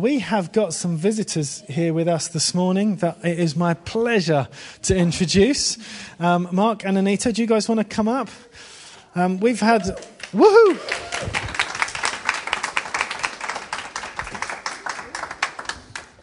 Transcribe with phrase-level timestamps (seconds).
[0.00, 4.48] we have got some visitors here with us this morning that it is my pleasure
[4.82, 5.76] to introduce.
[6.18, 8.28] Um, Mark and Anita, do you guys want to come up?
[9.14, 9.82] Um, we've had,
[10.32, 11.49] woohoo!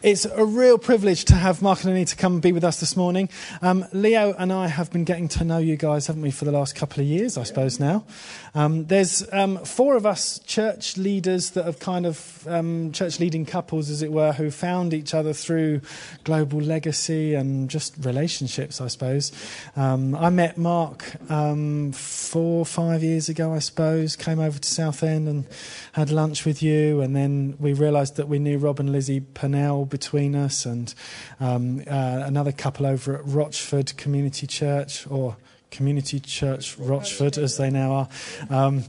[0.08, 2.96] It's a real privilege to have Mark and Anita come and be with us this
[2.96, 3.28] morning.
[3.60, 6.50] Um, Leo and I have been getting to know you guys, haven't we, for the
[6.50, 8.06] last couple of years, I suppose now.
[8.54, 13.44] Um, there's um, four of us church leaders that have kind of, um, church leading
[13.44, 15.82] couples, as it were, who found each other through
[16.24, 19.30] global legacy and just relationships, I suppose.
[19.76, 25.28] Um, I met Mark um, four, five years ago, I suppose, came over to Southend
[25.28, 25.46] and
[25.92, 29.84] had lunch with you, and then we realised that we knew Rob and Lizzie Purnell
[29.98, 30.94] between us, and
[31.40, 35.36] um, uh, another couple over at Rochford Community Church, or
[35.70, 38.08] Community Church Rochford, as they now are.
[38.50, 38.84] Um,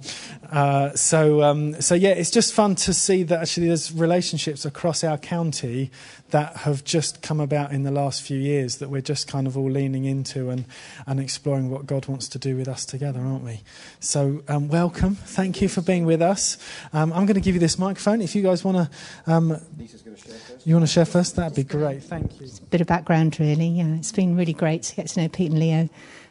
[0.52, 5.04] uh, so, um, so yeah, it's just fun to see that actually there's relationships across
[5.04, 5.92] our county
[6.32, 9.58] that have just come about in the last few years that we're just kind of
[9.58, 10.66] all leaning into and,
[11.08, 13.62] and exploring what God wants to do with us together, aren't we?
[14.00, 15.16] So, um, welcome.
[15.16, 16.58] Thank you for being with us.
[16.94, 18.22] Um, I'm going to give you this microphone.
[18.22, 19.58] If you guys want to, um,
[20.66, 21.36] you want to share first?
[21.36, 22.04] That'd be great.
[22.04, 22.48] Thank you.
[22.48, 23.68] A bit of background, really.
[23.68, 25.90] Yeah, it's been really great to get to know Pete and Leo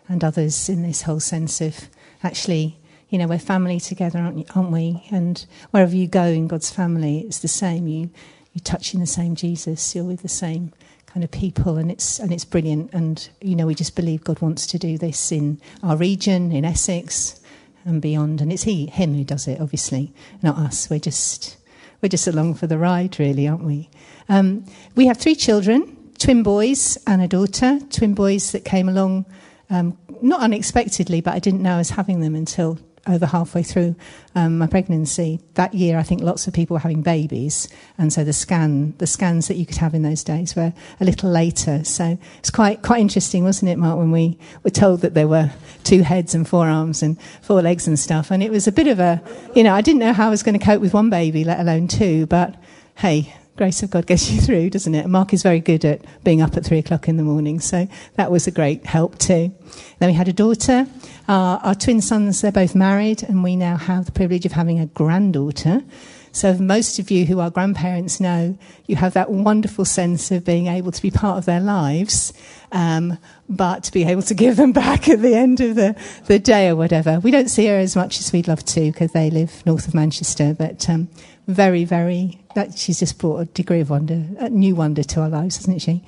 [0.08, 1.88] and others in this whole sense of
[2.22, 2.78] actually,
[3.10, 5.04] you know, we're family together, aren't, aren't we?
[5.10, 7.86] And wherever you go in God's family, it's the same.
[7.86, 8.10] You
[8.52, 9.94] you're touching the same Jesus.
[9.94, 10.72] You're with the same
[11.06, 12.92] kind of people, and it's and it's brilliant.
[12.92, 16.64] And you know, we just believe God wants to do this in our region, in
[16.64, 17.40] Essex,
[17.84, 18.40] and beyond.
[18.40, 19.60] And it's He, Him, who does it.
[19.60, 20.90] Obviously, not us.
[20.90, 21.56] We're just
[22.00, 23.90] we're just along for the ride, really, aren't we?
[24.28, 24.64] Um,
[24.94, 27.80] we have three children, twin boys and a daughter.
[27.90, 29.26] Twin boys that came along
[29.70, 33.97] um, not unexpectedly, but I didn't know I was having them until over halfway through
[34.34, 35.41] um, my pregnancy.
[35.55, 39.06] That year, I think lots of people were having babies, and so the scan, the
[39.06, 41.84] scans that you could have in those days were a little later.
[41.84, 45.50] So it's quite quite interesting, wasn't it, Mark, when we were told that there were
[45.84, 48.87] two heads and four arms and four legs and stuff, and it was a bit
[48.87, 49.22] of a,
[49.54, 51.60] you know, I didn't know how I was going to cope with one baby, let
[51.60, 52.56] alone two, but
[52.97, 55.06] hey, grace of God gets you through, doesn't it?
[55.08, 58.30] Mark is very good at being up at three o'clock in the morning, so that
[58.30, 59.52] was a great help too.
[59.98, 60.86] Then we had a daughter.
[61.28, 64.80] Uh, our twin sons, they're both married, and we now have the privilege of having
[64.80, 65.82] a granddaughter.
[66.30, 70.68] So, most of you who are grandparents know you have that wonderful sense of being
[70.68, 72.32] able to be part of their lives,
[72.70, 73.18] um,
[73.48, 76.68] but to be able to give them back at the end of the, the day
[76.68, 77.18] or whatever.
[77.18, 79.94] We don't see her as much as we'd love to because they live north of
[79.94, 81.08] Manchester, but um,
[81.48, 85.31] very, very, that she's just brought a degree of wonder, a new wonder to our
[85.31, 86.04] lives, hasn't she?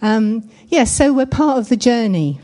[0.00, 2.40] Um, yeah, so we're part of the journey.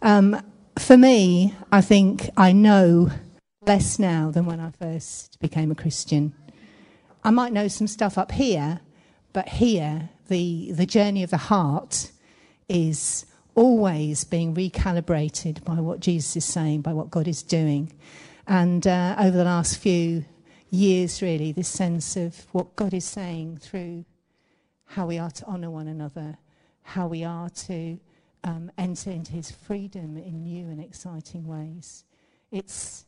[0.00, 0.40] Um,
[0.78, 3.10] for me, I think I know
[3.60, 6.34] less now than when I first became a Christian.
[7.22, 8.80] I might know some stuff up here,
[9.32, 12.10] but here, the, the journey of the heart
[12.68, 17.92] is always being recalibrated by what Jesus is saying, by what God is doing.
[18.46, 20.24] And uh, over the last few
[20.70, 24.04] years, really, this sense of what God is saying through
[24.86, 26.38] how we are to honour one another,
[26.82, 27.98] how we are to
[28.44, 32.04] um, enter into His freedom in new and exciting ways.
[32.50, 33.06] It's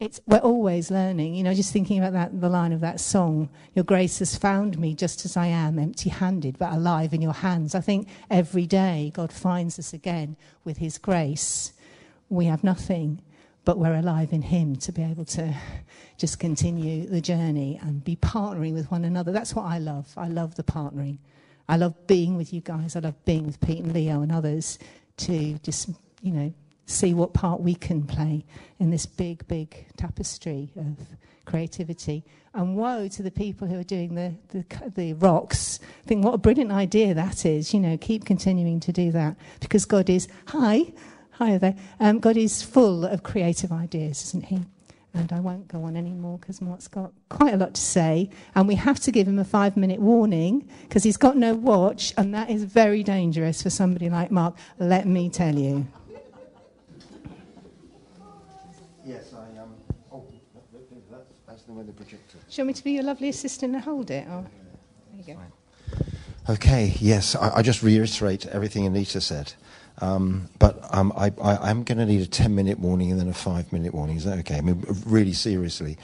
[0.00, 1.34] it's, we're always learning.
[1.34, 4.78] You know, just thinking about that, the line of that song, Your grace has found
[4.78, 7.74] me just as I am, empty handed, but alive in your hands.
[7.74, 11.74] I think every day God finds us again with His grace.
[12.30, 13.20] We have nothing,
[13.64, 15.54] but we're alive in Him to be able to
[16.16, 19.32] just continue the journey and be partnering with one another.
[19.32, 20.12] That's what I love.
[20.16, 21.18] I love the partnering.
[21.68, 22.96] I love being with you guys.
[22.96, 24.78] I love being with Pete and Leo and others
[25.18, 26.52] to just, you know,
[26.86, 28.44] see what part we can play
[28.78, 30.96] in this big, big tapestry of
[31.44, 32.24] creativity.
[32.52, 35.78] And woe to the people who are doing the, the, the rocks.
[36.04, 37.72] I think what a brilliant idea that is.
[37.72, 40.92] You know, keep continuing to do that because God is, hi,
[41.40, 41.74] hi there.
[41.98, 44.60] Um, God is full of creative ideas, isn't He?
[45.14, 48.28] And I won't go on anymore because Mark's got quite a lot to say.
[48.54, 52.12] And we have to give him a five minute warning because he's got no watch,
[52.18, 55.88] and that is very dangerous for somebody like Mark, let me tell you.
[59.04, 59.62] Yes, I am.
[59.62, 59.74] Um,
[60.12, 60.24] oh,
[60.72, 62.36] that, that, that's the way the projector.
[62.36, 64.28] Do you want me to be your lovely assistant and hold it?
[64.28, 64.44] Or?
[65.12, 65.40] There you go.
[66.52, 69.54] Okay, yes, I, I, just reiterate everything Anita said.
[70.00, 71.30] Um, but um, I,
[71.70, 74.16] am going to need a 10 minute warning and then a 5 minute warning.
[74.16, 74.56] Is that okay?
[74.56, 75.98] I mean, really seriously.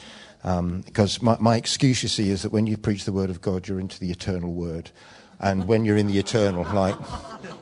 [0.44, 3.40] Um, because my, my excuse, you see, is that when you preach the word of
[3.40, 4.90] God, you're into the eternal word.
[5.40, 6.94] And when you're in the eternal, like,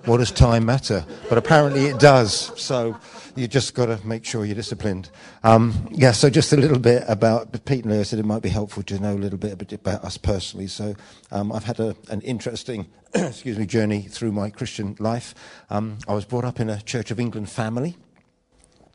[0.07, 1.05] what does time matter?
[1.29, 2.53] But apparently it does.
[2.61, 2.97] So
[3.37, 5.11] you just got to make sure you're disciplined.
[5.43, 8.49] Um, yeah, so just a little bit about Pete and Leo said it might be
[8.49, 10.67] helpful to know a little bit about us personally.
[10.67, 10.95] So
[11.33, 15.35] um, I've had a, an interesting, excuse me, journey through my Christian life.
[15.71, 17.97] Um, I was brought up in a Church of England family.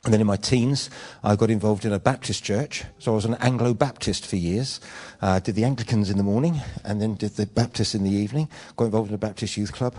[0.05, 0.89] And then in my teens,
[1.23, 2.85] I got involved in a Baptist church.
[2.99, 4.79] So I was an Anglo Baptist for years.
[5.21, 8.47] Uh, did the Anglicans in the morning and then did the Baptists in the evening.
[8.77, 9.95] Got involved in a Baptist youth club.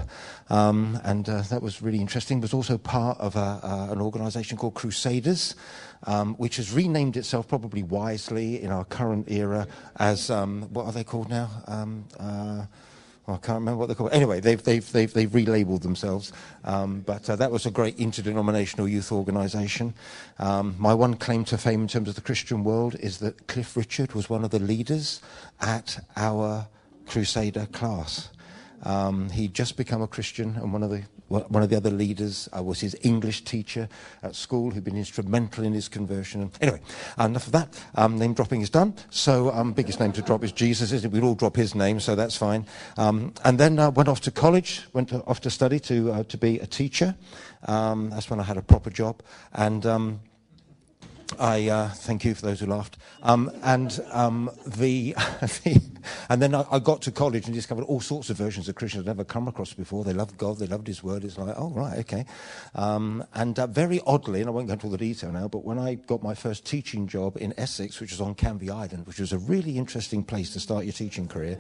[0.49, 2.41] Um, and uh, that was really interesting.
[2.41, 5.55] Was also part of a, uh, an organization called Crusaders,
[6.05, 9.67] um, which has renamed itself probably wisely in our current era
[9.97, 11.51] as, um, what are they called now?
[13.33, 14.13] I can't remember what they're called.
[14.13, 16.33] Anyway, they've, they've, they've, they've relabeled themselves.
[16.65, 19.95] Um, but uh, that was a great interdenominational youth organisation.
[20.39, 23.77] Um, my one claim to fame in terms of the Christian world is that Cliff
[23.77, 25.21] Richard was one of the leaders
[25.61, 26.67] at our
[27.07, 28.31] Crusader class.
[28.83, 32.49] Um, he'd just become a Christian and one of the one of the other leaders
[32.57, 33.89] uh, was his English teacher
[34.23, 36.51] at school who'd been instrumental in his conversion.
[36.61, 36.81] Anyway,
[37.19, 37.83] enough of that.
[37.95, 38.95] Um, name dropping is done.
[39.11, 40.91] So um, biggest name to drop is Jesus.
[40.93, 41.11] It?
[41.11, 42.67] We'd all drop his name, so that's fine.
[42.97, 46.23] Um, and then uh, went off to college, went to, off to study to, uh,
[46.25, 47.15] to be a teacher.
[47.67, 49.23] Um, that's when I had a proper job.
[49.53, 50.21] And um,
[51.39, 52.97] I uh, thank you for those who laughed.
[53.23, 55.81] Um, and um, the, the,
[56.29, 59.03] and then I, I, got to college and discovered all sorts of versions of Christians
[59.03, 60.05] I'd never come across before.
[60.05, 61.25] They loved God, they loved His Word.
[61.25, 62.25] It's like, oh right, okay.
[62.75, 65.65] Um, and uh, very oddly, and I won't go into all the detail now, but
[65.65, 69.21] when I got my first teaching job in Essex, which was on Canvey Island, which
[69.21, 71.59] was a really interesting place to start your teaching career,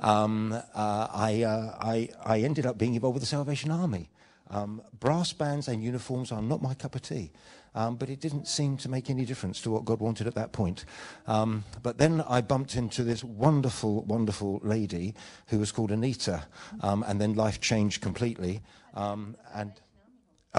[0.00, 4.08] um, uh, I, uh, I, I ended up being involved with the Salvation Army.
[4.50, 7.30] Um, brass bands and uniforms are not my cup of tea.
[7.74, 10.52] Um, but it didn't seem to make any difference to what God wanted at that
[10.52, 10.84] point.
[11.26, 15.14] Um, but then I bumped into this wonderful, wonderful lady
[15.48, 16.46] who was called Anita,
[16.80, 18.60] um, and then life changed completely.
[18.94, 19.72] Um, and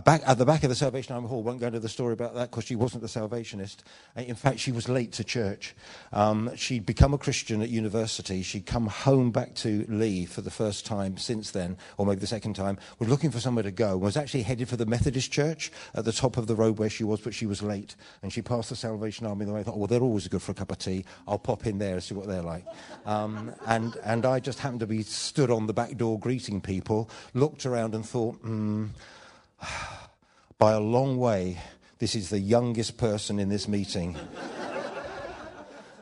[0.06, 2.34] Back, at the back of the Salvation Army Hall, won't go into the story about
[2.36, 3.84] that because she wasn't a Salvationist.
[4.16, 5.76] Uh, in fact, she was late to church.
[6.14, 8.42] Um, she'd become a Christian at university.
[8.42, 12.28] She'd come home back to Leigh for the first time since then, or maybe the
[12.28, 15.74] second time, was looking for somewhere to go, was actually headed for the Methodist church
[15.94, 17.98] at the top of the road where she was, but she was late.
[18.24, 20.54] And she passed the Salvation Army, and I thought, oh, well, they're always good for
[20.54, 21.04] a cup of tea.
[21.28, 22.66] I'll pop in there and see what they're like.
[23.06, 27.10] Um, and, and I just happened to be stood on the back door greeting people,
[27.34, 28.86] looked around and thought, hmm,
[30.58, 31.58] by a long way,
[32.00, 34.18] this is the youngest person in this meeting.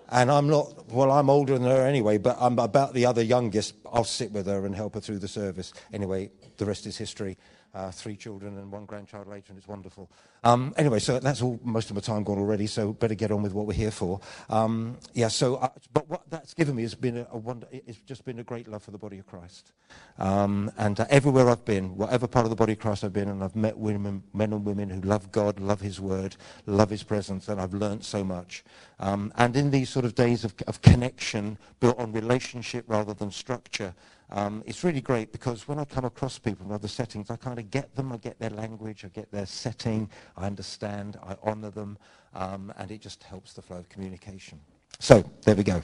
[0.09, 3.75] and I'm not, well, I'm older than her anyway, but I'm about the other youngest.
[3.91, 5.73] I'll sit with her and help her through the service.
[5.93, 7.37] Anyway, the rest is history
[7.73, 10.09] uh, three children and one grandchild later, and it's wonderful.
[10.43, 11.59] Um, anyway, so that's all.
[11.63, 14.19] Most of my time gone already, so better get on with what we're here for.
[14.49, 15.27] Um, yeah.
[15.27, 17.67] So, uh, but what that's given me has been a, a wonder.
[17.71, 19.71] It's just been a great love for the body of Christ.
[20.17, 23.29] Um, and uh, everywhere I've been, whatever part of the body of Christ I've been,
[23.29, 27.03] and I've met women, men and women who love God, love His Word, love His
[27.03, 28.63] presence, and I've learnt so much.
[28.99, 33.31] Um, and in these sort of days of, of connection built on relationship rather than
[33.31, 33.93] structure.
[34.31, 37.57] Um, it's really great because when I come across people in other settings, I kind
[37.57, 41.71] of get them, I get their language, I get their setting, I understand, I honour
[41.71, 41.97] them,
[42.35, 44.59] um, and it just helps the flow of communication.
[44.99, 45.81] So, there we go.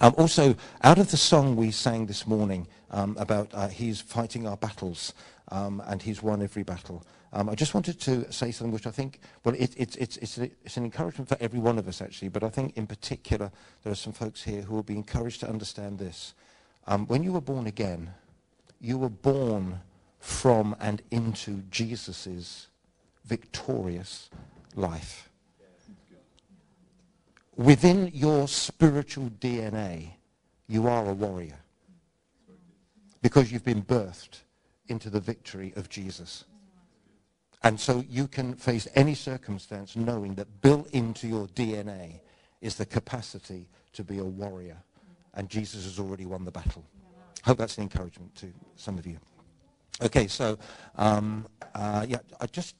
[0.00, 4.46] Um, also, out of the song we sang this morning um, about uh, he's fighting
[4.46, 5.14] our battles
[5.50, 8.90] um, and he's won every battle, um, I just wanted to say something which I
[8.90, 12.00] think, well, it, it, it's, it's, a, it's an encouragement for every one of us,
[12.00, 13.50] actually, but I think in particular
[13.82, 16.34] there are some folks here who will be encouraged to understand this.
[16.88, 18.14] Um, when you were born again,
[18.80, 19.80] you were born
[20.20, 22.68] from and into Jesus'
[23.26, 24.30] victorious
[24.74, 25.28] life.
[27.56, 30.12] Within your spiritual DNA,
[30.66, 31.58] you are a warrior
[33.20, 34.40] because you've been birthed
[34.86, 36.44] into the victory of Jesus.
[37.62, 42.20] And so you can face any circumstance knowing that built into your DNA
[42.62, 44.78] is the capacity to be a warrior
[45.34, 46.84] and Jesus has already won the battle.
[47.44, 49.18] I hope that's an encouragement to some of you.
[50.02, 50.58] Okay, so
[50.96, 52.76] um, uh, yeah, I just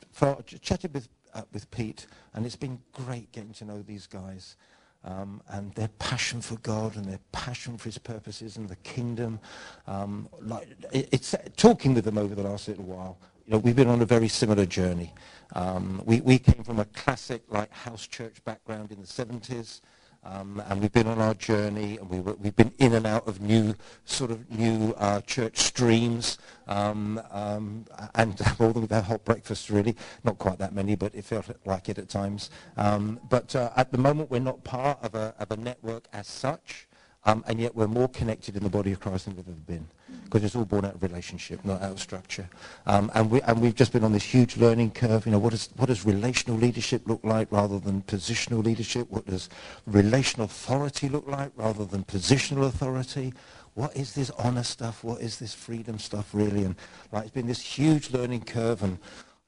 [0.60, 4.56] chatted with uh, with Pete, and it's been great getting to know these guys.
[5.04, 9.38] Um, and their passion for God and their passion for His purposes and the kingdom.
[9.86, 13.16] Um, like it, it's talking with them over the last little while.
[13.46, 15.14] You know, we've been on a very similar journey.
[15.54, 19.80] Um, we, we came from a classic like house church background in the 70s.
[20.30, 23.40] Um, and we've been on our journey, and we have been in and out of
[23.40, 29.70] new sort of new uh, church streams, um, um, and all of them hot breakfasts
[29.70, 32.50] really, not quite that many, but it felt like it at times.
[32.76, 36.26] Um, but uh, at the moment, we're not part of a, of a network as
[36.26, 36.88] such,
[37.24, 39.88] um, and yet we're more connected in the body of Christ than we've ever been.
[40.28, 42.48] Because it's all born out of relationship, not out of structure.
[42.86, 45.26] Um, and, we, and we've just been on this huge learning curve.
[45.26, 49.10] You know, what, is, what does relational leadership look like rather than positional leadership?
[49.10, 49.48] What does
[49.86, 53.32] relational authority look like rather than positional authority?
[53.74, 55.02] What is this honor stuff?
[55.02, 56.64] What is this freedom stuff really?
[56.64, 56.74] And
[57.12, 58.98] like, it's been this huge learning curve and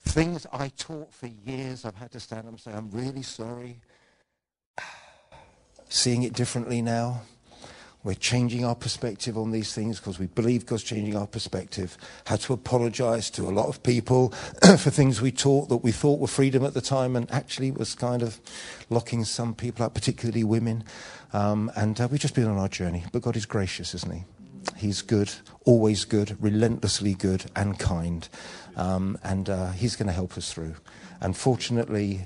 [0.03, 3.81] things I taught for years, I've had to stand up and say, I'm really sorry.
[5.89, 7.23] Seeing it differently now.
[8.03, 11.99] We're changing our perspective on these things because we believe God's changing our perspective.
[12.25, 14.29] Had to apologize to a lot of people
[14.63, 17.95] for things we taught that we thought were freedom at the time and actually was
[17.95, 18.41] kind of
[18.89, 20.83] locking some people out, particularly women.
[21.35, 23.05] Um, and uh, we've just been on our journey.
[23.13, 24.25] But God is gracious, isn't He?
[24.77, 25.31] He's good,
[25.67, 28.27] always good, relentlessly good and kind.
[28.77, 30.77] Um, and uh, He's going to help us through.
[31.21, 32.23] And fortunately,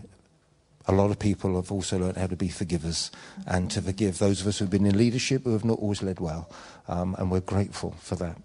[0.86, 3.10] a lot of people have also learned how to be forgivers
[3.46, 6.20] and to forgive those of us who've been in leadership who have not always led
[6.20, 6.50] well.
[6.88, 8.36] Um, and we're grateful for that.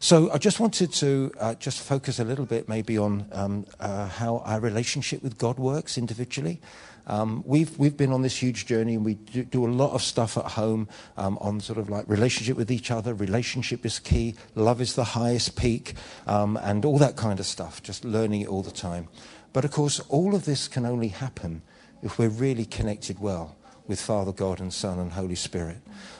[0.00, 4.08] So I just wanted to uh, just focus a little bit maybe on um, uh,
[4.08, 6.60] how our relationship with God works individually.
[7.06, 10.02] Um, we've, we've been on this huge journey and we do, do a lot of
[10.02, 13.14] stuff at home um, on sort of like relationship with each other.
[13.14, 14.34] Relationship is key.
[14.54, 15.94] Love is the highest peak
[16.26, 17.82] um, and all that kind of stuff.
[17.82, 19.08] Just learning it all the time.
[19.52, 21.62] But of course, all of this can only happen
[22.02, 23.56] if we're really connected well
[23.90, 25.78] with Father God and Son and Holy Spirit.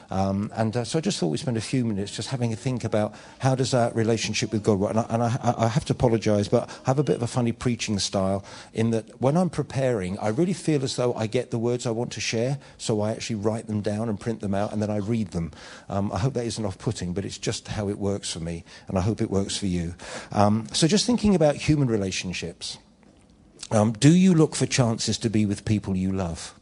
[0.09, 2.55] Um, and uh, so I just thought we'd spend a few minutes just having a
[2.57, 4.89] think about how does that relationship with God work.
[4.89, 7.27] And I, and I, I have to apologize, but I have a bit of a
[7.27, 11.51] funny preaching style in that when I'm preparing, I really feel as though I get
[11.51, 14.53] the words I want to share, so I actually write them down and print them
[14.53, 15.51] out, and then I read them.
[15.87, 18.97] Um, I hope that isn't off-putting, but it's just how it works for me, and
[18.97, 19.95] I hope it works for you.
[20.33, 22.77] Um, so just thinking about human relationships.
[23.71, 26.53] Um, do you look for chances to be with people you love?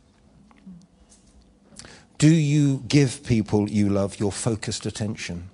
[2.20, 5.50] Do you give people you love your focused attention?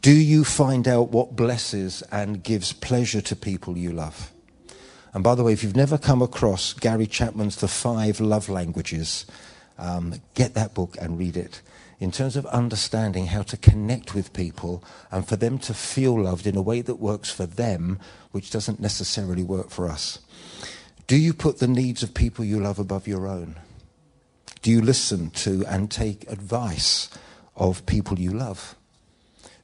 [0.00, 4.30] Do you find out what blesses and gives pleasure to people you love?
[5.12, 9.26] And by the way, if you've never come across Gary Chapman's The Five Love Languages,
[9.78, 11.62] um, get that book and read it
[12.04, 16.46] in terms of understanding how to connect with people and for them to feel loved
[16.46, 17.98] in a way that works for them,
[18.30, 20.18] which doesn't necessarily work for us.
[21.06, 23.56] Do you put the needs of people you love above your own?
[24.60, 27.08] Do you listen to and take advice
[27.56, 28.76] of people you love?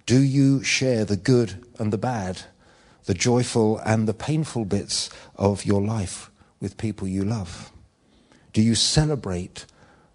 [0.07, 2.45] Do you share the good and the bad,
[3.05, 7.71] the joyful and the painful bits of your life with people you love?
[8.55, 9.67] Do you celebrate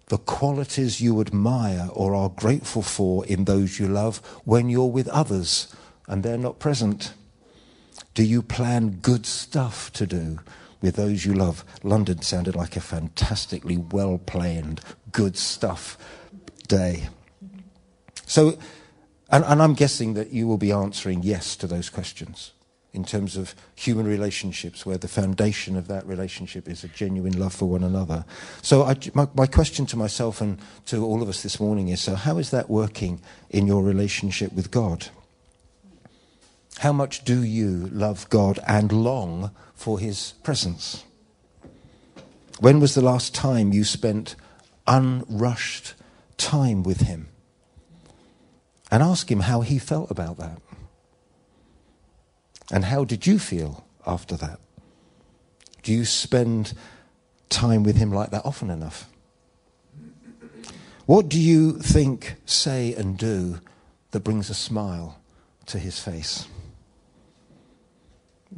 [0.08, 5.08] the qualities you admire or are grateful for in those you love when you're with
[5.08, 5.74] others
[6.06, 7.12] and they're not present?
[8.14, 10.38] Do you plan good stuff to do
[10.80, 11.64] with those you love?
[11.82, 15.98] London sounded like a fantastically well planned, good stuff
[16.68, 17.08] day.
[18.26, 18.58] So,
[19.30, 22.52] and, and I'm guessing that you will be answering yes to those questions
[22.96, 27.54] in terms of human relationships, where the foundation of that relationship is a genuine love
[27.54, 28.24] for one another.
[28.62, 32.00] So, I, my, my, question to myself and to all of us this morning is
[32.00, 35.08] so, how is that working in your relationship with God?
[36.78, 41.04] How much do you love God and long for His presence?
[42.60, 44.36] When was the last time you spent
[44.86, 45.94] unrushed
[46.38, 47.28] time with Him?
[48.90, 50.60] And ask Him how He felt about that.
[52.72, 54.58] And how did you feel after that?
[55.82, 56.74] Do you spend
[57.48, 59.08] time with Him like that often enough?
[61.06, 63.60] What do you think, say, and do
[64.10, 65.20] that brings a smile
[65.66, 66.48] to His face?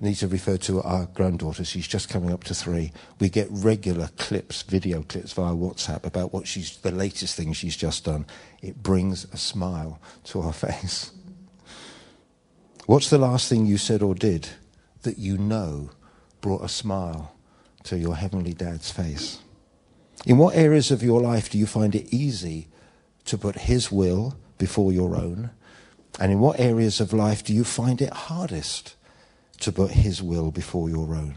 [0.01, 1.65] need to refer to our granddaughter.
[1.65, 2.93] She's just coming up to three.
[3.19, 7.77] We get regular clips, video clips via WhatsApp about what she's, the latest thing she's
[7.77, 8.27] just done.
[8.63, 11.11] It brings a smile to our face.
[12.89, 14.49] What's the last thing you said or did
[15.03, 15.91] that you know
[16.41, 17.35] brought a smile
[17.83, 19.41] to your heavenly dad's face?
[20.25, 22.69] In what areas of your life do you find it easy
[23.27, 25.51] to put his will before your own?
[26.19, 28.97] And in what areas of life do you find it hardest
[29.61, 31.35] to put his will before your own?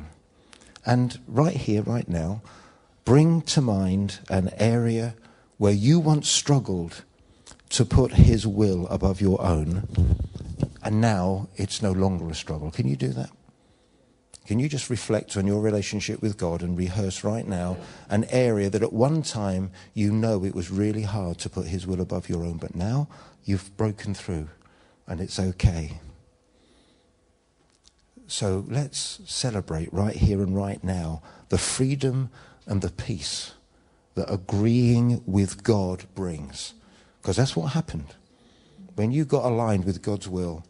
[0.86, 2.43] And right here, right now,
[3.03, 5.15] bring to mind an area
[5.58, 7.03] where you once struggled
[7.72, 10.22] to put his will above your own
[10.84, 12.72] and now it's no longer a struggle.
[12.72, 13.30] Can you do that?
[14.46, 17.78] Can you just reflect on your relationship with God and rehearse right now
[18.10, 21.86] an area that at one time you know it was really hard to put His
[21.86, 23.08] will above your own, but now
[23.44, 24.50] you've broken through
[25.08, 26.00] and it's okay.
[28.28, 32.30] So let's celebrate right here and right now the freedom
[32.66, 33.54] and the peace
[34.16, 36.74] that agreeing with God brings.
[37.22, 38.16] Because that's what happened.
[38.96, 40.64] when you got aligned with God's will,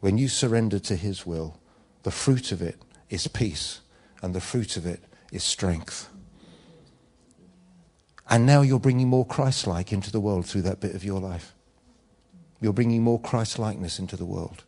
[0.00, 1.58] when you surrender to His will,
[2.02, 2.76] the fruit of it
[3.08, 3.80] is peace,
[4.22, 6.08] and the fruit of it is strength.
[8.28, 11.20] And now you're bringing more Christ like into the world through that bit of your
[11.20, 11.54] life.
[12.60, 14.64] You're bringing more Christ likeness into the world.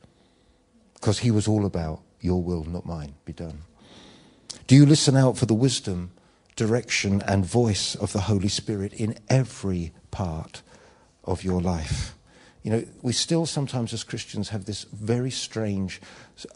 [0.95, 3.63] Because He was all about your will, not mine, be done.
[4.67, 6.13] Do you listen out for the wisdom,
[6.57, 10.63] direction, and voice of the Holy Spirit in every part
[11.25, 12.17] of your life?
[12.63, 16.01] You know, we still sometimes as Christians have this very strange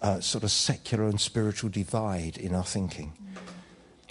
[0.02, 3.12] uh, sort of secular and spiritual divide in our thinking.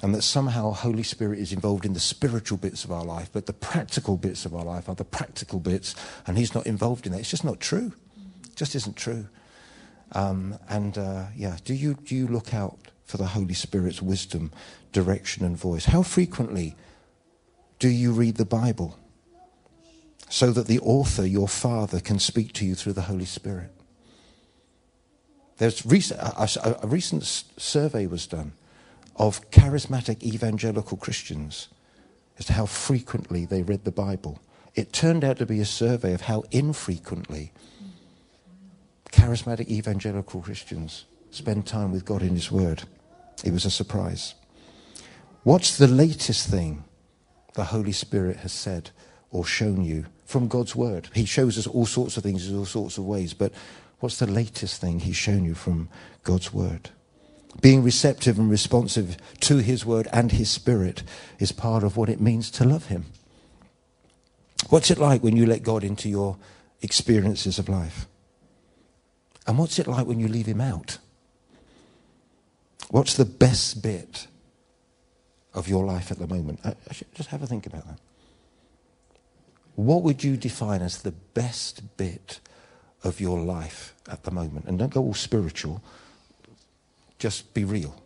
[0.04, 3.46] And that somehow Holy Spirit is involved in the spiritual bits of our life, but
[3.46, 5.96] the practical bits of our life are the practical bits,
[6.28, 7.20] and He's not involved in that.
[7.20, 7.94] It's just not true.
[8.44, 9.28] It just isn't true.
[10.12, 14.52] Um, and uh, yeah, do you, do you look out for the Holy Spirit's wisdom,
[14.92, 15.86] direction, and voice?
[15.86, 16.76] How frequently
[17.80, 19.00] do you read the Bible?
[20.30, 23.72] So that the author, your father, can speak to you through the Holy Spirit.
[25.58, 28.54] There's recent, a, a, recent survey was done
[29.16, 31.70] of charismatic evangelical Christians
[32.38, 34.40] as to how frequently they read the Bible.
[34.74, 37.54] It turned out to be a survey of how infrequently
[39.12, 42.84] charismatic evangelical Christians spend time with God in His Word.
[43.46, 44.36] It was a surprise.
[45.44, 46.84] What's the latest thing
[47.54, 48.92] the Holy Spirit has said
[49.36, 51.10] or shown you from God's Word.
[51.14, 53.52] He shows us all sorts of things in all sorts of ways, but
[54.00, 55.90] what's the latest thing He's shown you from
[56.24, 56.90] God's Word?
[57.62, 61.04] Being receptive and responsive to His Word and His Spirit
[61.38, 63.08] is part of what it means to love Him.
[64.70, 66.38] What's it like when you let God into your
[66.82, 68.08] experiences of life?
[69.46, 70.98] And what's it like when you leave Him out?
[72.90, 74.28] What's the best bit
[75.54, 76.62] of your life at the moment?
[76.64, 78.00] Uh, I, I just have a think about that.
[79.76, 82.40] What would you define as the best bit
[83.04, 84.66] of your life at the moment?
[84.66, 85.84] And don't go all spiritual,
[87.20, 88.02] just be real.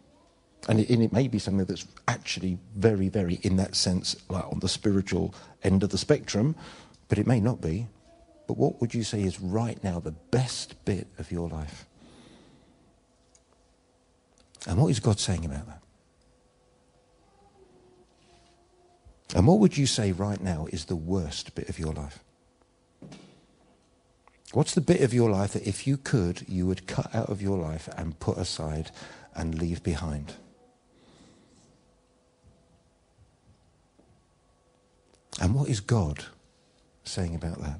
[0.68, 4.46] And it, and it, may be something that's actually very, very, in that sense, like
[4.46, 5.34] on the spiritual
[5.64, 6.56] end of the spectrum,
[7.08, 7.88] but it may not be.
[8.48, 11.86] But what would you say is right now the best bit of your life?
[14.68, 15.82] And what is God saying about that?
[19.36, 22.20] And what would you say right now is the worst bit of your life?
[24.52, 27.42] What's the bit of your life that if you could, you would cut out of
[27.42, 28.90] your life and put aside
[29.36, 30.34] and leave behind?
[35.40, 36.26] And what is God
[37.04, 37.80] saying about that?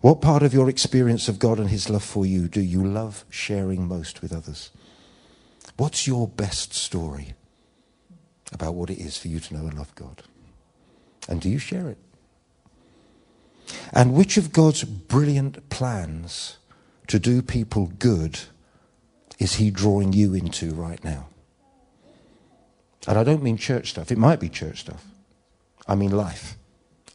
[0.00, 3.24] What part of your experience of God and His love for you do you love
[3.28, 4.70] sharing most with others?
[5.76, 7.34] What's your best story?
[8.52, 10.22] About what it is for you to know and love God?
[11.28, 11.98] And do you share it?
[13.92, 16.58] And which of God's brilliant plans
[17.06, 18.40] to do people good
[19.38, 21.26] is He drawing you into right now?
[23.06, 25.04] And I don't mean church stuff, it might be church stuff.
[25.86, 26.56] I mean life.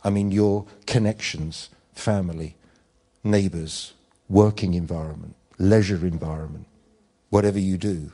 [0.04, 2.56] I mean your connections, family,
[3.24, 3.94] neighbors,
[4.28, 6.66] working environment, leisure environment,
[7.30, 8.12] whatever you do.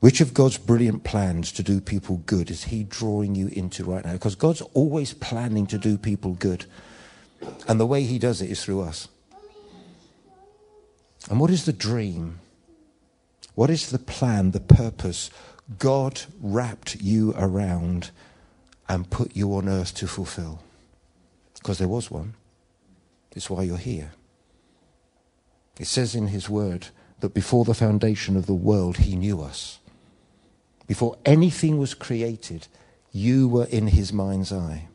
[0.00, 4.04] Which of God's brilliant plans to do people good is He drawing you into right
[4.04, 4.12] now?
[4.12, 6.66] Because God's always planning to do people good.
[7.66, 9.08] And the way He does it is through us.
[11.28, 12.38] And what is the dream?
[13.54, 15.30] What is the plan, the purpose
[15.78, 18.10] God wrapped you around
[18.88, 20.62] and put you on earth to fulfill?
[21.54, 22.34] Because there was one.
[23.34, 24.12] It's why you're here.
[25.78, 26.86] It says in His Word
[27.18, 29.80] that before the foundation of the world, He knew us.
[30.88, 32.66] Before anything was created,
[33.12, 34.88] you were in his mind's eye.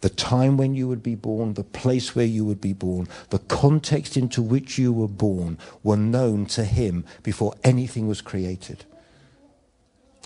[0.00, 3.40] The time when you would be born, the place where you would be born, the
[3.40, 8.86] context into which you were born were known to him before anything was created.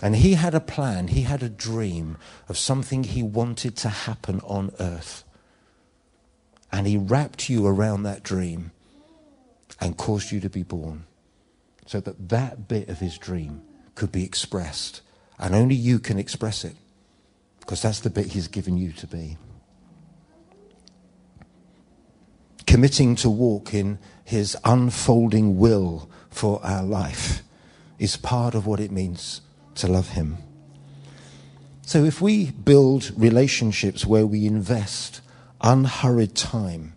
[0.01, 2.17] And he had a plan, he had a dream
[2.47, 5.23] of something he wanted to happen on earth.
[6.71, 8.71] And he wrapped you around that dream
[9.81, 11.05] and caused you to be born
[11.85, 13.61] so that that bit of his dream
[13.95, 15.01] could be expressed.
[15.39, 16.75] And only you can express it
[17.59, 19.37] because that's the bit He's given you to be.
[22.67, 27.41] Committing to walk in His unfolding will for our life
[27.97, 29.41] is part of what it means
[29.75, 30.37] to love Him.
[31.81, 35.21] So if we build relationships where we invest
[35.61, 36.95] unhurried time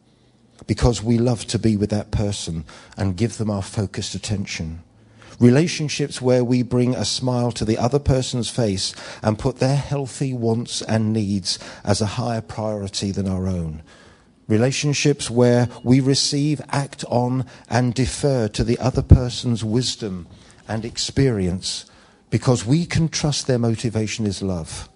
[0.67, 2.65] because we love to be with that person
[2.97, 4.83] and give them our focused attention,
[5.41, 10.33] Relationships where we bring a smile to the other person's face and put their healthy
[10.33, 13.83] wants and needs as a higher priority than our own.
[14.49, 20.27] Relationships where we receive, act on, and defer to the other person's wisdom
[20.67, 21.85] and experience
[22.31, 24.89] because we can trust their motivation is love.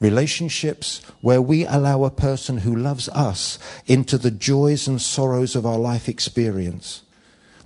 [0.00, 5.66] Relationships where we allow a person who loves us into the joys and sorrows of
[5.66, 7.02] our life experience.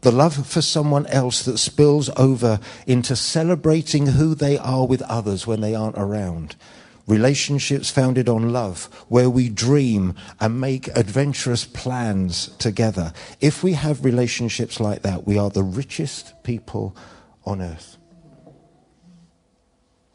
[0.03, 5.47] The love for someone else that spills over into celebrating who they are with others
[5.47, 6.57] when they aren't around
[7.07, 13.13] relationships founded on love, where we dream and make adventurous plans together.
[13.41, 16.97] If we have relationships like that, we are the richest people
[17.45, 17.97] on earth.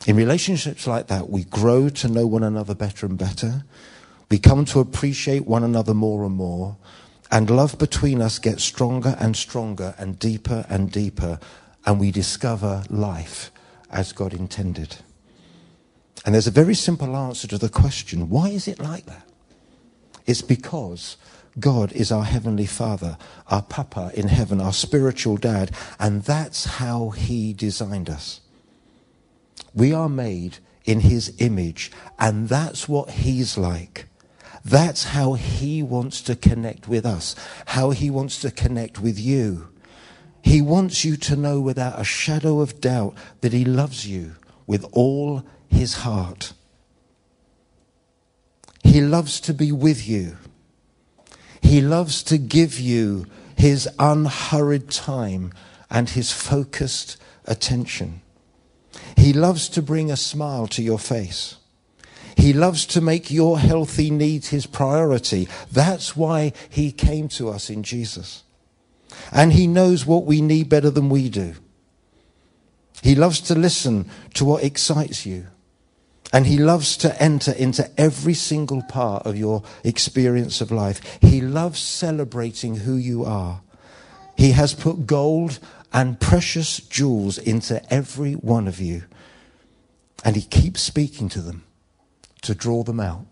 [0.06, 3.64] In relationships like that, we grow to know one another better and better.
[4.30, 6.78] We come to appreciate one another more and more.
[7.30, 11.40] And love between us gets stronger and stronger and deeper and deeper.
[11.86, 13.52] And we discover life
[13.90, 14.98] as God intended.
[16.26, 19.28] And there's a very simple answer to the question why is it like that?
[20.26, 21.18] It's because
[21.60, 27.10] God is our Heavenly Father, our Papa in heaven, our spiritual dad, and that's how
[27.10, 28.42] He designed us.
[29.74, 34.08] We are made in His image, and that's what He's like.
[34.68, 37.36] That's how He wants to connect with us,
[37.68, 39.70] how He wants to connect with you.
[40.42, 44.36] He wants you to know without a shadow of doubt that He loves you
[44.68, 46.54] with all his heart.
[48.84, 50.38] He loves to be with you.
[51.62, 53.26] He loves to give you
[53.56, 55.54] his unhurried time
[55.90, 58.22] and his focused attention.
[59.16, 61.56] He loves to bring a smile to your face.
[62.38, 65.50] He loves to make your healthy needs his priority.
[65.72, 68.44] That's why he came to us in Jesus.
[69.32, 71.56] And he knows what we need better than we do.
[73.02, 75.48] He loves to listen to what excites you.
[76.32, 81.02] And he loves to enter into every single part of your experience of life.
[81.22, 83.62] He loves celebrating who you are.
[84.36, 85.58] He has put gold
[85.92, 89.06] and precious jewels into every one of you.
[90.24, 91.64] And he keeps speaking to them
[92.42, 93.26] to draw them out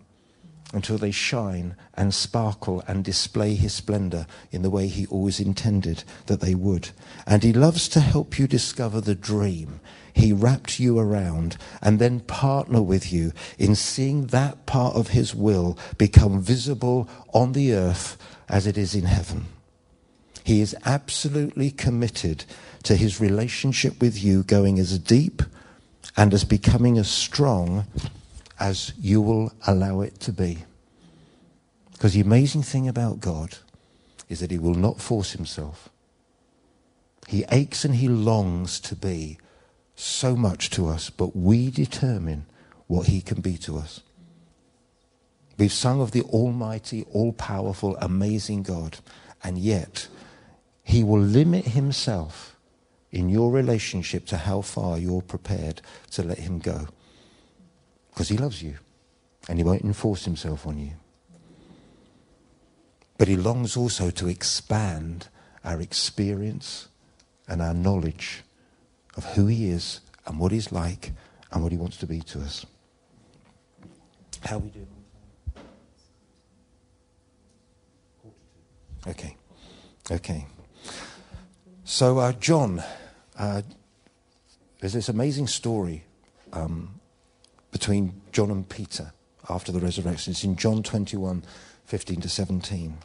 [0.74, 6.04] until they shine and sparkle and display his splendor in the way he always intended
[6.26, 6.90] that they would.
[7.26, 9.80] And he loves to help you discover the dream
[10.16, 15.36] he wrapped you around and then partner with you in seeing that part of His
[15.36, 19.48] will become visible on the earth as it is in heaven.
[20.42, 22.46] He is absolutely committed
[22.84, 25.42] to His relationship with you going as deep
[26.16, 27.86] and as becoming as strong
[28.60, 30.64] as you will allow it to be.
[31.92, 33.58] Because the amazing thing about God
[34.30, 35.90] is that He will not force Himself.
[37.28, 39.38] He aches and He longs to be
[39.96, 42.46] so much to us, but we determine
[42.88, 44.02] what he can be to us.
[45.58, 48.98] We've sung of the almighty, all powerful, amazing God,
[49.44, 50.08] and yet
[50.84, 52.58] he will limit himself
[53.12, 56.88] in your relationship to how far you're prepared to let him go.
[58.16, 58.78] Because he loves you
[59.48, 60.94] and he won't enforce himself on you.
[63.20, 65.28] But he longs also to expand
[65.64, 66.88] our experience
[67.48, 68.44] and our knowledge
[69.16, 71.12] of who He is and what He's like
[71.52, 72.66] and what He wants to be to us.
[74.44, 74.88] How we do?
[79.08, 79.36] Okay,
[80.12, 80.46] okay.
[81.84, 82.84] So uh, John,
[83.38, 83.62] uh,
[84.80, 86.04] there's this amazing story
[86.54, 86.95] um,
[87.76, 89.12] between John and Peter
[89.50, 90.32] after the resurrection.
[90.32, 91.44] It's in John 21,
[91.84, 92.98] 15 to 17.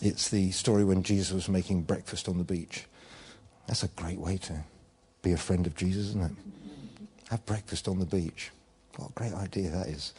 [0.00, 2.86] It's the story when Jesus was making breakfast on the beach.
[3.66, 4.64] That's a great way to
[5.20, 6.30] be a friend of Jesus, isn't it?
[7.28, 8.50] Have breakfast on the beach.
[8.96, 10.14] What a great idea that is.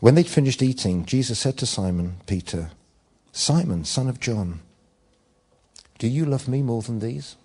[0.00, 2.72] When they'd finished eating, Jesus said to Simon Peter,
[3.32, 4.60] Simon, son of John,
[5.98, 7.36] do you love me more than these?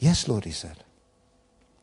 [0.00, 0.78] Yes, Lord, he said.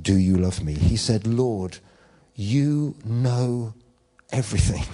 [0.00, 0.74] Do you love me?
[0.74, 1.78] He said, Lord,
[2.34, 3.74] you know
[4.30, 4.84] everything.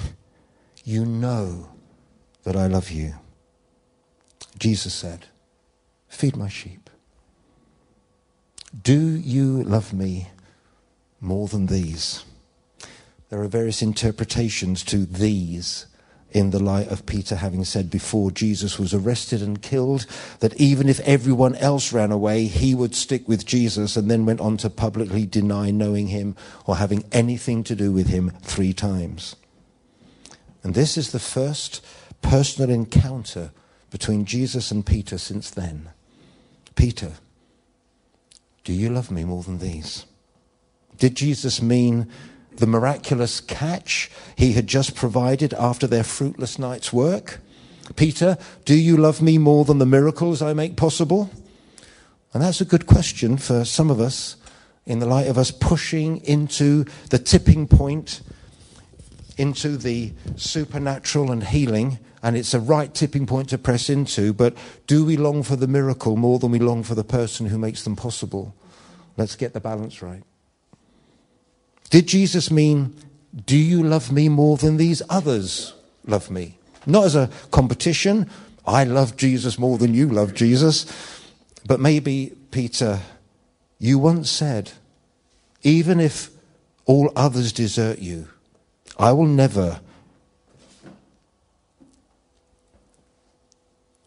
[0.85, 1.69] You know
[2.45, 3.15] that I love you.
[4.59, 5.27] Jesus said,
[6.09, 6.91] Feed my sheep.
[8.83, 10.29] Do you love me
[11.21, 12.25] more than these?
[13.33, 15.87] there are various interpretations to these
[16.35, 20.07] in the light of Peter having said before Jesus was arrested and killed
[20.41, 24.41] that even if everyone else ran away, he would stick with Jesus and then went
[24.41, 29.37] on to publicly deny knowing him or having anything to do with him three times.
[30.63, 31.85] And this is the first
[32.23, 33.51] personal encounter
[33.91, 35.91] between Jesus and Peter since then.
[36.75, 37.13] Peter,
[38.65, 40.07] do you love me more than these?
[40.99, 42.09] Did Jesus mean
[42.57, 47.41] the miraculous catch he had just provided after their fruitless night's work?
[47.97, 51.31] Peter, do you love me more than the miracles I make possible?
[52.33, 54.37] And that's a good question for some of us
[54.87, 58.23] in the light of us pushing into the tipping point,
[59.37, 61.99] into the supernatural and healing.
[62.23, 64.33] And it's a right tipping point to press into.
[64.33, 67.59] But do we long for the miracle more than we long for the person who
[67.59, 68.55] makes them possible?
[69.17, 70.23] Let's get the balance right.
[71.93, 72.97] Did Jesus mean,
[73.45, 75.75] Do you love me more than these others
[76.07, 76.57] love me?
[76.87, 78.31] Not as a competition.
[78.67, 80.87] I love Jesus more than you love Jesus.
[81.67, 83.01] But maybe, Peter,
[83.79, 84.73] you once said,
[85.63, 86.31] even if
[86.87, 88.27] all others desert you,
[88.99, 89.81] I will never.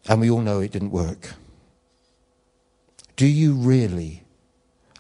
[0.07, 1.33] And we all know it didn't work.
[3.15, 4.24] Do you really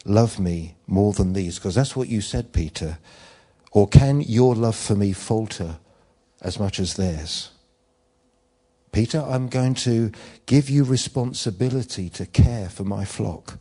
[0.05, 1.55] love me more than these?
[1.55, 2.99] Because that's what you said, Peter.
[3.71, 5.79] Or can your love for me falter
[6.41, 7.51] as much as theirs?
[8.93, 10.11] Peter, I'm going to
[10.45, 13.57] give you responsibility to care for my flock.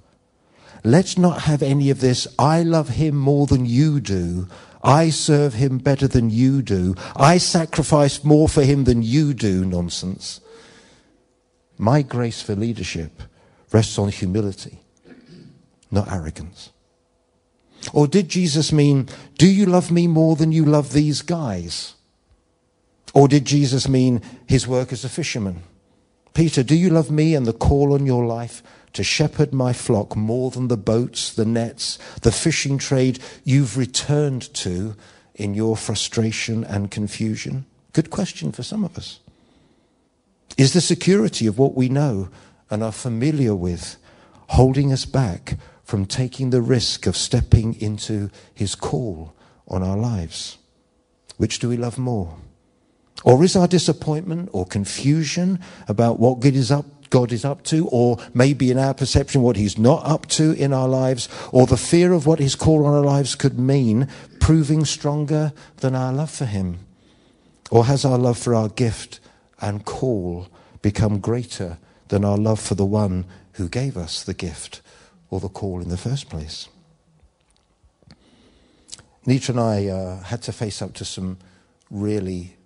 [0.84, 4.46] Let's not have any of this, I love him more than you do.
[4.82, 6.94] I serve him better than you do.
[7.16, 10.40] I sacrifice more for him than you do nonsense.
[11.78, 13.22] My grace for leadership
[13.72, 14.83] rests on humility
[15.90, 16.70] not arrogance.
[17.92, 21.94] Or did Jesus mean, do you love me more than you love these guys?
[23.12, 25.62] Or did Jesus mean his work as a fisherman?
[26.32, 28.62] Peter, do you love me and the call on your life
[28.94, 34.52] to shepherd my flock more than the boats, the nets, the fishing trade you've returned
[34.54, 34.96] to
[35.34, 37.66] in your frustration and confusion?
[37.92, 39.20] Good question for some of us.
[40.56, 42.28] Is the security of what we know
[42.70, 43.96] and are familiar with
[44.48, 49.34] holding us back from taking the risk of stepping into his call
[49.68, 50.58] on our lives?
[51.36, 52.36] Which do we love more?
[53.22, 57.86] Or is our disappointment or confusion about what God is up, God is up to,
[57.88, 61.76] or maybe in our perception what he's not up to in our lives, or the
[61.76, 64.08] fear of what his call on our lives could mean,
[64.40, 66.80] proving stronger than our love for him?
[67.70, 69.20] Or has our love for our gift
[69.60, 70.48] and call
[70.82, 74.82] become greater than our love for the one who gave us the gift
[75.34, 76.68] or the call in the first place.
[79.26, 81.38] Nita and I uh, had to face up to some
[81.90, 82.56] really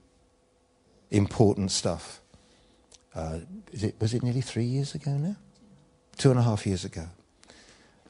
[1.10, 2.20] important stuff.
[3.14, 3.38] Uh,
[3.72, 5.36] it, was it nearly three years ago now?
[6.18, 7.06] Two and a half years ago.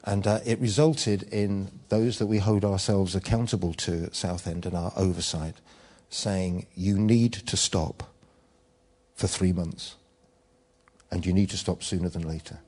[0.03, 4.75] And uh, it resulted in those that we hold ourselves accountable to at Southend and
[4.75, 5.55] our oversight
[6.09, 8.11] saying, you need to stop
[9.15, 9.95] for three months.
[11.11, 12.59] And you need to stop sooner than later.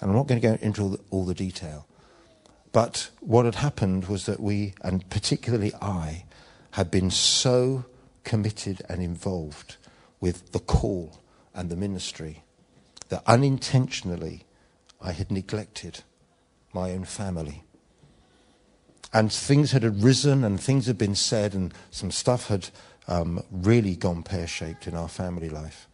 [0.00, 1.86] And I'm not going to go into all the, all the detail.
[2.72, 6.24] But what had happened was that we, and particularly I,
[6.72, 7.86] had been so
[8.24, 9.76] committed and involved
[10.20, 11.20] with the call
[11.54, 12.44] and the ministry
[13.08, 14.44] that unintentionally
[15.00, 16.00] I had neglected
[16.72, 17.64] my own family.
[19.12, 22.68] And things had arisen and things had been said, and some stuff had
[23.06, 25.88] um, really gone pear shaped in our family life.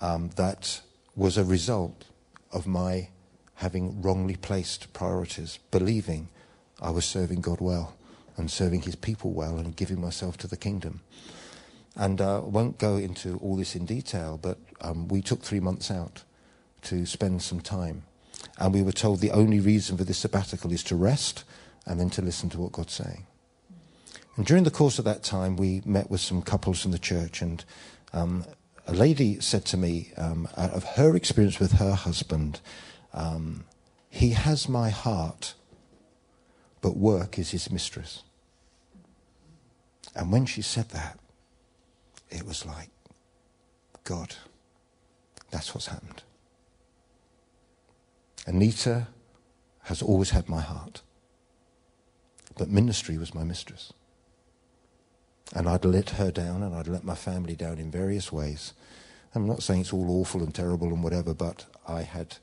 [0.00, 0.80] Um, that
[1.16, 2.04] was a result
[2.52, 3.08] of my
[3.58, 6.28] having wrongly placed priorities, believing
[6.80, 7.96] I was serving God well
[8.36, 11.00] and serving his people well and giving myself to the kingdom.
[11.96, 15.58] And uh, I won't go into all this in detail, but um, we took three
[15.58, 16.22] months out
[16.82, 18.04] to spend some time.
[18.58, 21.42] And we were told the only reason for this sabbatical is to rest
[21.84, 23.26] and then to listen to what God's saying.
[24.36, 27.42] And during the course of that time, we met with some couples from the church,
[27.42, 27.64] and
[28.12, 28.44] um,
[28.86, 32.60] a lady said to me, um, out of her experience with her husband,
[33.12, 33.64] um,
[34.10, 35.54] he has my heart,
[36.80, 38.22] but work is his mistress.
[40.14, 41.18] And when she said that,
[42.30, 42.90] it was like,
[44.04, 44.34] God,
[45.50, 46.22] that's what's happened.
[48.46, 49.08] Anita
[49.82, 51.02] has always had my heart,
[52.56, 53.92] but ministry was my mistress.
[55.54, 58.74] And I'd let her down and I'd let my family down in various ways.
[59.34, 62.36] I'm not saying it's all awful and terrible and whatever, but I had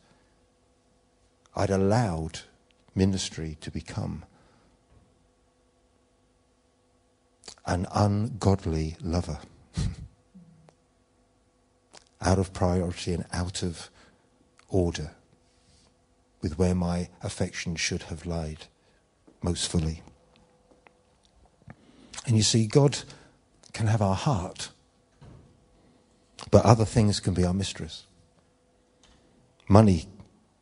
[1.55, 2.41] I'd allowed
[2.93, 4.25] ministry to become
[7.65, 9.39] an ungodly lover.
[12.25, 13.89] out of priority and out of
[14.67, 15.11] order
[16.41, 18.65] with where my affection should have lied
[19.41, 20.01] most fully.
[22.25, 22.99] And you see, God
[23.73, 24.69] can have our heart,
[26.49, 28.07] but other things can be our mistress.
[29.69, 30.07] Money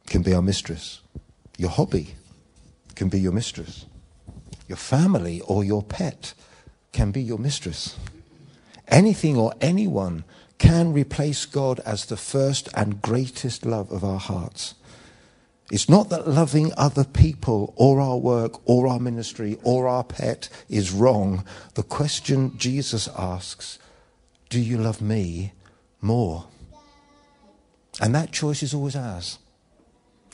[0.07, 1.01] can be our mistress.
[1.57, 2.15] Your hobby
[2.95, 3.85] can be your mistress.
[4.67, 6.33] Your family or your pet
[6.91, 7.95] can be your mistress.
[8.87, 10.23] Anything or anyone
[10.57, 14.75] can replace God as the first and greatest love of our hearts.
[15.71, 20.49] It's not that loving other people or our work or our ministry or our pet
[20.69, 21.43] is wrong.
[21.73, 23.79] The question Jesus asks,
[24.49, 25.53] do you love me
[25.99, 26.45] more?
[27.99, 29.39] And that choice is always ours.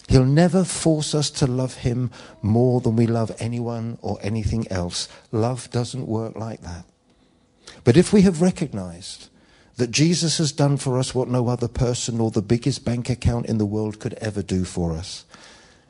[0.09, 2.09] He'll never force us to love him
[2.41, 5.07] more than we love anyone or anything else.
[5.31, 6.85] Love doesn't work like that.
[7.83, 9.29] But if we have recognized
[9.77, 13.45] that Jesus has done for us what no other person or the biggest bank account
[13.45, 15.25] in the world could ever do for us,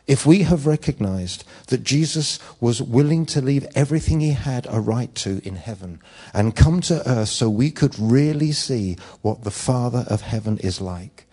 [0.05, 5.15] if we have recognized that Jesus was willing to leave everything he had a right
[5.15, 6.01] to in heaven
[6.33, 10.81] and come to earth so we could really see what the Father of heaven is
[10.81, 11.25] like,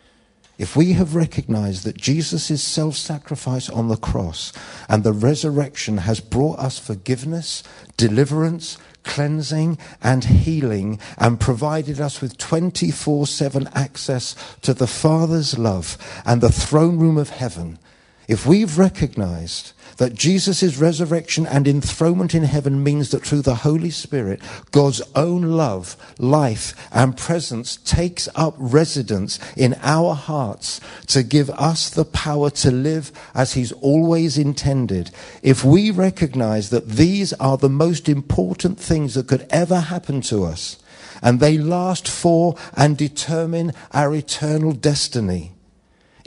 [0.58, 4.52] if we have recognized that Jesus' self sacrifice on the cross
[4.88, 7.62] and the resurrection has brought us forgiveness,
[7.96, 15.98] deliverance, cleansing, and healing, and provided us with 24 7 access to the Father's love
[16.24, 17.78] and the throne room of heaven,
[18.26, 23.90] if we've recognized that Jesus' resurrection and enthronement in heaven means that through the Holy
[23.90, 31.50] Spirit, God's own love, life, and presence takes up residence in our hearts to give
[31.50, 35.10] us the power to live as He's always intended.
[35.42, 40.44] If we recognize that these are the most important things that could ever happen to
[40.44, 40.76] us,
[41.22, 45.55] and they last for and determine our eternal destiny,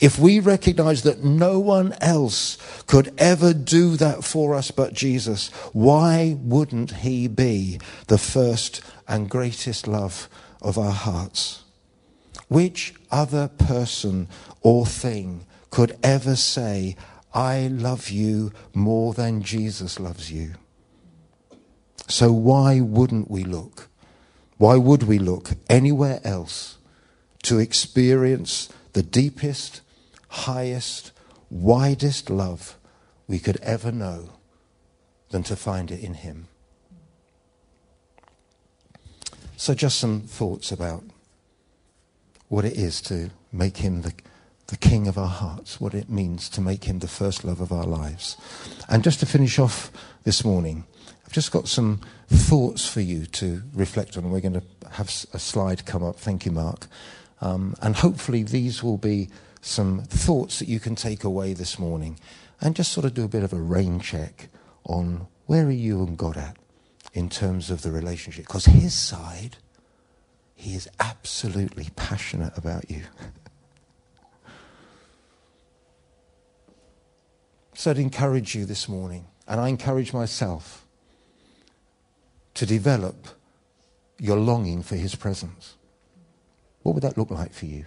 [0.02, 2.58] if we recognize that no one else
[2.88, 9.30] could ever do that for us but Jesus, why wouldn't he be the first and
[9.30, 10.30] greatest love
[10.62, 11.64] of our hearts?
[12.48, 14.30] Which other person
[14.62, 16.96] or thing could ever say,
[17.34, 20.54] I love you more than Jesus loves you?
[22.08, 23.90] So why wouldn't we look?
[24.58, 26.78] Why would we look anywhere else
[27.44, 29.82] to experience the deepest,
[30.30, 31.12] highest,
[31.50, 32.78] widest love
[33.28, 34.30] we could ever know
[35.30, 36.48] than to find it in Him.
[39.58, 41.04] So, just some thoughts about
[42.48, 44.14] what it is to make Him the,
[44.68, 47.72] the King of our hearts, what it means to make Him the first love of
[47.72, 48.38] our lives.
[48.88, 49.92] And just to finish off
[50.24, 50.86] this morning,
[51.26, 54.32] I've just got some thoughts for you to reflect on.
[54.32, 56.16] We're going to have a slide come up.
[56.16, 56.88] Thank you, Mark.
[57.42, 59.30] Um, and hopefully, these will be
[59.62, 62.20] some thoughts that you can take away this morning
[62.62, 64.50] and just sort of do a bit of a rain check
[64.84, 66.58] on where are you and God at
[67.14, 68.46] in terms of the relationship.
[68.48, 69.58] Because his side,
[70.56, 73.04] he is absolutely passionate about you.
[77.74, 80.86] so I'd encourage you this morning, and I encourage myself
[82.56, 83.28] to develop
[84.20, 85.76] your longing for his presence.
[86.84, 87.86] What would that look like for you?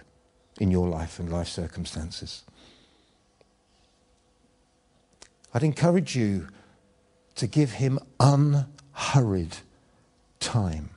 [0.59, 2.43] In your life and life circumstances.
[5.53, 6.47] I'd encourage you
[7.35, 9.57] to give him unhurried
[10.39, 10.91] time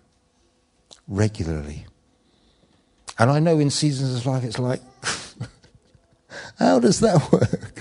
[1.06, 1.86] regularly.
[3.18, 4.80] And I know in seasons of life it's like,
[6.58, 7.75] how does that work?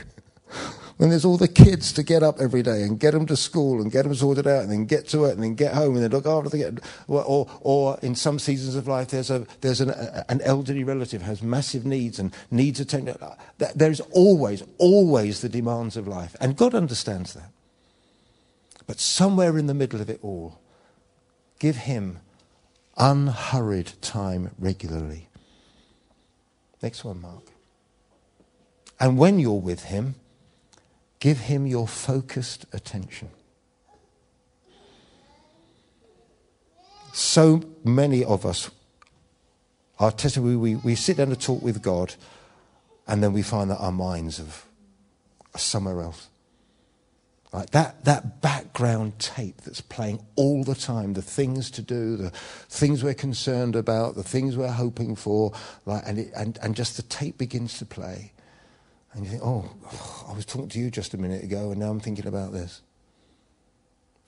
[0.97, 3.81] When there's all the kids to get up every day and get them to school
[3.81, 6.03] and get them sorted out and then get to it and then get home and
[6.03, 6.79] then look after the them.
[7.08, 11.21] Or, or in some seasons of life, there's, a, there's an, a, an elderly relative
[11.23, 13.17] has massive needs and needs attention.
[13.75, 16.36] There's always, always the demands of life.
[16.39, 17.51] And God understands that.
[18.88, 20.60] But somewhere in the middle of it all,
[21.60, 22.19] give Him
[22.95, 25.27] unhurried time regularly.
[26.81, 27.43] Next one, Mark.
[28.97, 30.15] And when you're with Him,
[31.26, 33.32] Give him your focused attention.
[37.13, 38.69] So many of us,
[39.98, 42.13] are testimony, we, we sit down to talk with God,
[43.08, 46.30] and then we find that our minds are somewhere else.
[47.52, 52.30] Like that, that background tape that's playing all the time, the things to do, the
[52.30, 55.54] things we're concerned about, the things we're hoping for,
[55.88, 58.32] like, and, it, and, and just the tape begins to play.
[59.16, 59.70] And you think, oh,
[60.30, 62.82] I was talking to you just a minute ago, and now I'm thinking about this.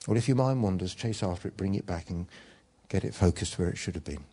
[0.06, 2.26] Well, if your mind wanders, chase after it, bring it back, and
[2.88, 4.24] get it focused where it should have been.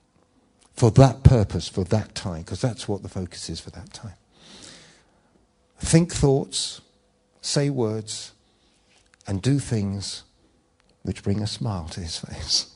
[0.73, 4.15] For that purpose, for that time, because that's what the focus is for that time.
[5.79, 6.81] Think thoughts,
[7.41, 8.33] say words,
[9.27, 10.23] and do things
[11.03, 12.74] which bring a smile to his face.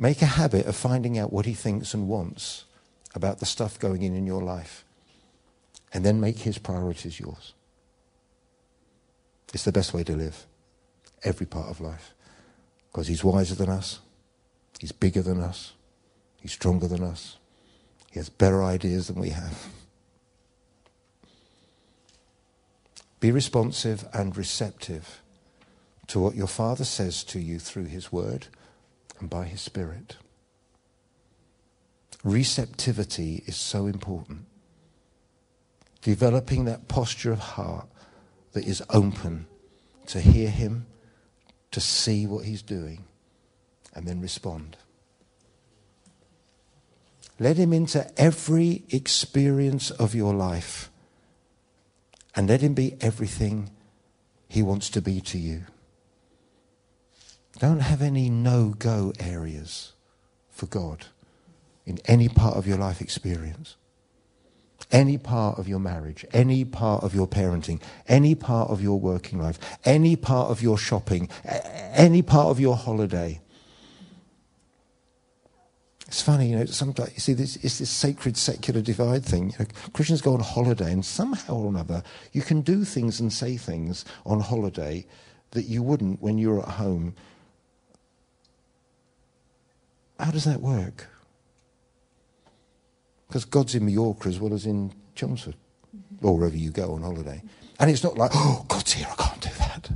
[0.00, 2.64] Make a habit of finding out what he thinks and wants
[3.14, 4.82] about the stuff going in in your life,
[5.92, 7.52] and then make his priorities yours.
[9.52, 10.46] It's the best way to live
[11.22, 12.14] every part of life
[12.90, 14.00] because he's wiser than us,
[14.78, 15.74] he's bigger than us,
[16.40, 17.36] he's stronger than us,
[18.10, 19.68] he has better ideas than we have.
[23.20, 25.20] Be responsive and receptive
[26.06, 28.46] to what your Father says to you through His Word
[29.20, 30.16] and by His Spirit.
[32.24, 34.46] Receptivity is so important.
[36.02, 37.86] Developing that posture of heart
[38.52, 39.46] that is open
[40.06, 40.86] to hear Him,
[41.70, 43.04] to see what He's doing,
[43.94, 44.76] and then respond.
[47.38, 50.90] Let Him into every experience of your life
[52.34, 53.70] and let him be everything
[54.48, 55.64] he wants to be to you.
[57.60, 59.92] Don't have any no go areas
[60.48, 61.08] for God
[61.84, 63.76] in any part of your life experience,
[64.90, 69.38] any part of your marriage, any part of your parenting, any part of your working
[69.38, 73.42] life, any part of your shopping, any part of your holiday.
[76.06, 79.50] It's funny, you know, sometimes you see this it's this sacred secular divide thing.
[79.50, 82.02] You know, Christians go on holiday and somehow or another
[82.32, 85.06] you can do things and say things on holiday
[85.50, 87.14] that you wouldn't when you're at home.
[90.20, 91.06] How does that work?
[93.26, 95.56] Because God's in Mallorca as well as in Chelmsford,
[95.96, 96.26] mm-hmm.
[96.26, 97.42] or wherever you go on holiday.
[97.78, 99.90] And it's not like, oh, God's here, I can't do that.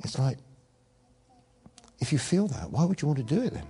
[0.00, 0.38] It's like,
[1.98, 3.66] if you feel that, why would you want to do it then?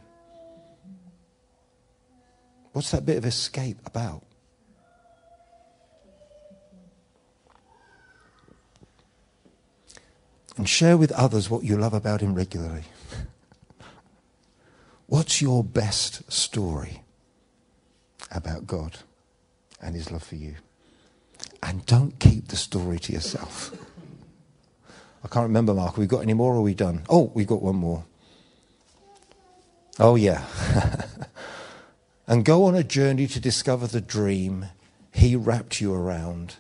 [2.73, 4.25] What's that bit of escape about?
[10.57, 12.83] And share with others what you love about him regularly.
[15.07, 17.03] What's your best story
[18.31, 18.99] about God
[19.81, 20.57] and his love for you?
[21.63, 23.73] And don't keep the story to yourself.
[25.23, 25.93] I can't remember, Mark.
[25.93, 27.03] Have we got any more or are we done?
[27.09, 28.05] Oh, we've got one more.
[29.99, 30.45] Oh, yeah.
[32.27, 34.67] and go on a journey to discover the dream
[35.13, 36.57] he wrapped you around,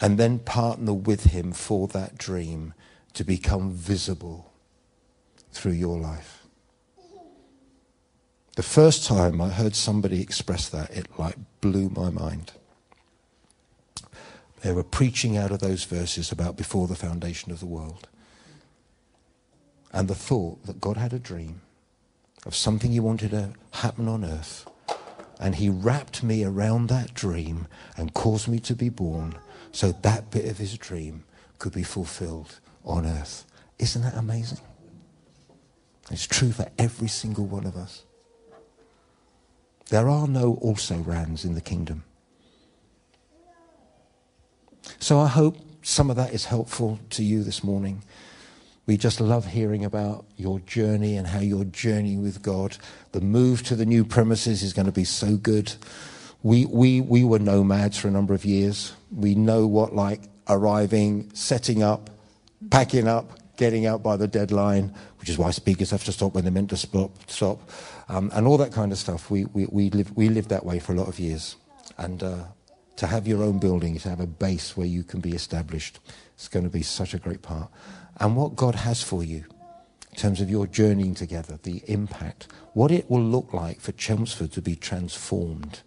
[0.00, 2.74] and then partner with him for that dream
[3.14, 4.52] to become visible
[5.52, 6.37] through your life.
[8.58, 12.50] The first time I heard somebody express that, it like blew my mind.
[14.62, 18.08] They were preaching out of those verses about before the foundation of the world.
[19.92, 21.60] And the thought that God had a dream
[22.44, 24.68] of something he wanted to happen on earth
[25.38, 29.36] and he wrapped me around that dream and caused me to be born
[29.70, 31.22] so that bit of his dream
[31.60, 33.44] could be fulfilled on earth.
[33.78, 34.58] Isn't that amazing?
[36.10, 38.02] It's true for every single one of us.
[39.88, 42.04] There are no also rans in the kingdom.
[44.98, 48.02] So I hope some of that is helpful to you this morning.
[48.86, 52.76] We just love hearing about your journey and how your journey with God.
[53.12, 55.72] The move to the new premises is going to be so good.
[56.42, 58.92] We, we, we were nomads for a number of years.
[59.10, 62.10] We know what like arriving, setting up,
[62.70, 66.44] packing up, getting out by the deadline, which is why speakers have to stop when
[66.44, 67.60] they're meant to stop, stop
[68.08, 69.30] um, and all that kind of stuff.
[69.30, 71.56] We, we, we, live, we lived that way for a lot of years.
[71.96, 72.44] And uh,
[72.96, 76.00] to have your own building, to have a base where you can be established,
[76.34, 77.70] it's going to be such a great part
[78.18, 79.44] and what God has for you
[80.10, 84.52] in terms of your journeying together, the impact, what it will look like for Chelmsford
[84.52, 85.80] to be transformed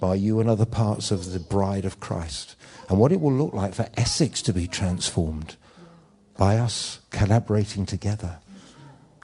[0.00, 2.56] by you and other parts of the bride of Christ,
[2.88, 5.56] and what it will look like for Essex to be transformed
[6.36, 8.40] by us collaborating together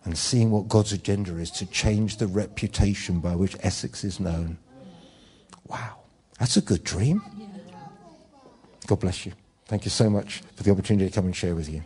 [0.05, 4.59] and seeing what God's agenda is to change the reputation by which Essex is known.
[5.67, 5.99] Wow,
[6.39, 7.23] that's a good dream.
[8.87, 9.33] God bless you.
[9.67, 11.83] Thank you so much for the opportunity to come and share with you.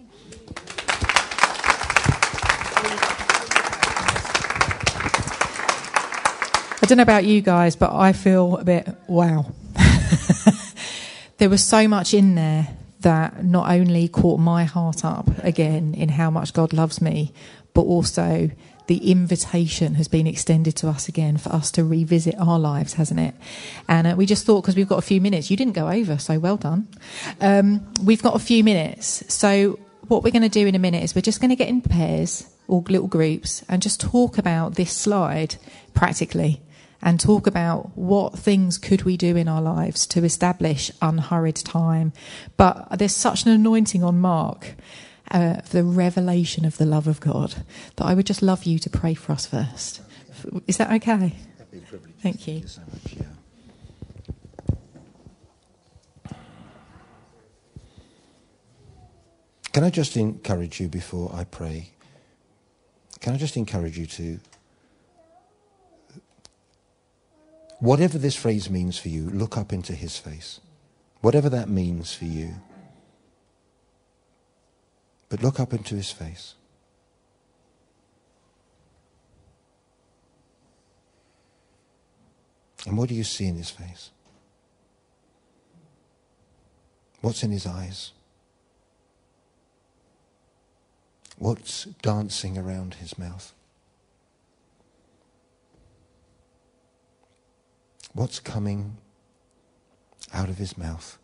[6.83, 9.47] I don't know about you guys, but I feel a bit wow.
[11.39, 12.69] there was so much in there
[13.01, 17.33] that not only caught my heart up again in how much God loves me,
[17.77, 18.51] but also
[18.87, 23.20] the invitation has been extended to us again for us to revisit our lives, hasn't
[23.20, 23.35] it?
[23.87, 26.16] And uh, we just thought, because we've got a few minutes, you didn't go over,
[26.16, 26.89] so well done.
[27.39, 29.24] Um, we've got a few minutes.
[29.29, 31.68] So, what we're going to do in a minute is we're just going to get
[31.68, 35.57] in pairs or little groups and just talk about this slide
[35.93, 36.62] practically
[37.03, 42.14] and talk about what things could we do in our lives to establish unhurried time.
[42.57, 44.77] But there's such an anointing on Mark
[45.31, 47.55] uh, for the revelation of the love of God
[47.97, 50.03] that I would just love you to pray for us first.
[50.66, 51.35] Is that okay?
[52.22, 52.61] Thank you.
[52.61, 53.14] You so much.
[53.14, 53.22] Yeah.
[59.72, 61.91] Can I just encourage you before I pray?
[63.20, 64.41] Can I just encourage you to,
[67.81, 70.61] whatever this phrase means for you, look up into his face.
[71.20, 72.55] Whatever that means for you.
[75.29, 76.55] But look up into his face.
[82.87, 84.11] And what do you see in his face?
[87.20, 88.12] What's in his eyes?
[91.39, 93.53] What's dancing around his mouth?
[98.12, 98.97] What's coming
[100.33, 101.18] out of his mouth?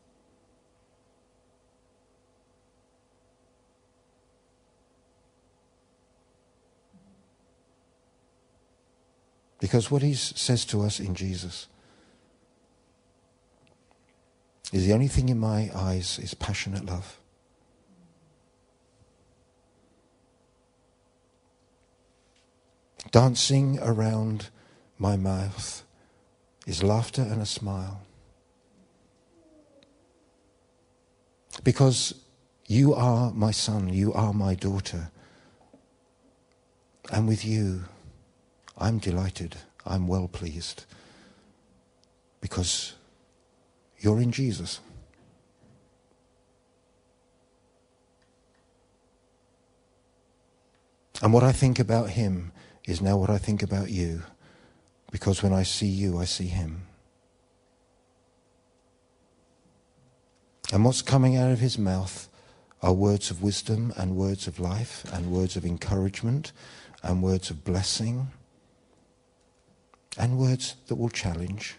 [9.62, 11.68] Because what he says to us in Jesus
[14.72, 17.20] is the only thing in my eyes is passionate love.
[23.12, 24.48] Dancing around
[24.98, 25.84] my mouth
[26.66, 28.02] is laughter and a smile.
[31.62, 32.14] Because
[32.66, 35.12] you are my son, you are my daughter.
[37.12, 37.84] And with you,
[38.78, 39.56] I'm delighted,
[39.86, 40.84] I'm well pleased.
[42.40, 42.94] Because
[43.98, 44.80] you're in Jesus.
[51.22, 52.50] And what I think about him
[52.84, 54.22] is now what I think about you.
[55.12, 56.86] Because when I see you, I see him.
[60.72, 62.28] And what's coming out of his mouth
[62.82, 66.50] are words of wisdom and words of life and words of encouragement
[67.02, 68.28] and words of blessing
[70.18, 71.76] and words that will challenge.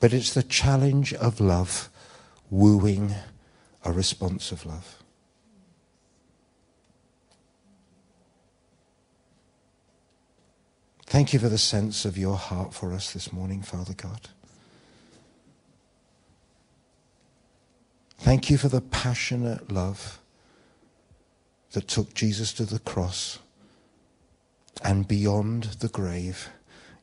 [0.00, 1.88] But it's the challenge of love
[2.50, 3.14] wooing
[3.84, 5.02] a response of love.
[11.06, 14.30] Thank you for the sense of your heart for us this morning, Father God.
[18.18, 20.20] Thank you for the passionate love
[21.72, 23.40] that took Jesus to the cross
[24.84, 26.48] and beyond the grave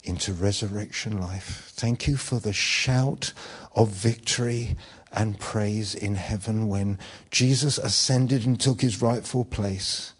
[0.03, 1.71] into resurrection life.
[1.75, 3.33] Thank you for the shout
[3.75, 4.75] of victory
[5.11, 6.99] and praise in heaven when
[7.31, 10.13] Jesus ascended and took his rightful place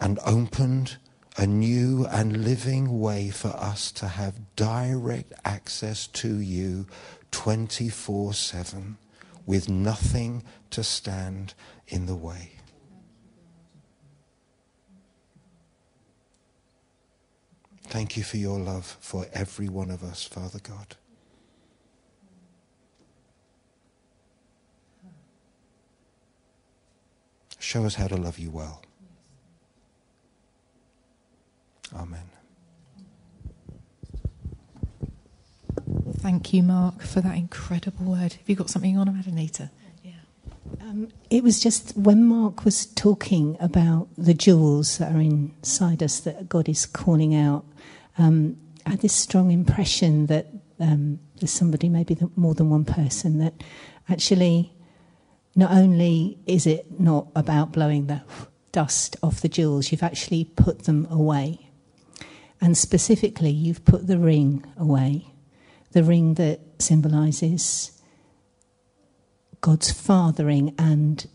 [0.00, 0.96] and opened
[1.36, 6.86] a new and living way for us to have direct access to you
[7.32, 8.96] 24 7
[9.46, 11.54] with nothing to stand
[11.88, 12.53] in the way.
[17.84, 20.96] Thank you for your love for every one of us, Father God.
[27.58, 28.82] Show us how to love you well.
[31.94, 32.24] Amen.
[36.18, 38.34] Thank you, Mark, for that incredible word.
[38.34, 39.70] Have you got something you want to add, Anita?
[40.02, 40.12] Yeah.
[40.94, 46.20] Um, it was just when Mark was talking about the jewels that are inside us
[46.20, 47.64] that God is calling out.
[48.16, 50.46] Um, I had this strong impression that
[50.78, 53.54] um, there's somebody, maybe more than one person, that
[54.08, 54.72] actually
[55.56, 58.22] not only is it not about blowing the
[58.70, 61.70] dust off the jewels, you've actually put them away.
[62.60, 65.26] And specifically, you've put the ring away,
[65.90, 68.00] the ring that symbolizes
[69.64, 71.26] God's fathering and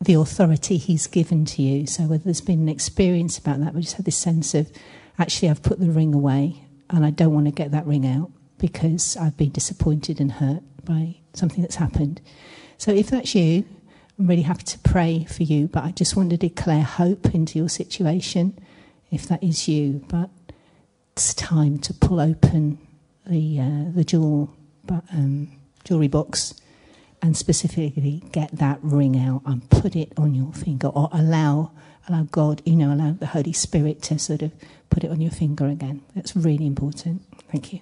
[0.00, 1.86] the authority He's given to you.
[1.86, 4.72] So, whether there's been an experience about that, we just had this sense of
[5.18, 8.30] actually, I've put the ring away and I don't want to get that ring out
[8.56, 12.22] because I've been disappointed and hurt by something that's happened.
[12.78, 13.66] So, if that's you,
[14.18, 17.58] I'm really happy to pray for you, but I just want to declare hope into
[17.58, 18.58] your situation
[19.10, 20.02] if that is you.
[20.08, 20.30] But
[21.12, 22.78] it's time to pull open
[23.26, 24.56] the uh, the jewel
[25.12, 26.54] um, jewelry box
[27.22, 31.72] and specifically get that ring out and put it on your finger or allow
[32.08, 34.52] allow God, you know, allow the Holy Spirit to sort of
[34.90, 36.02] put it on your finger again.
[36.14, 37.22] That's really important.
[37.50, 37.80] Thank you.